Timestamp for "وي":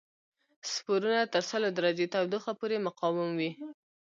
3.39-3.51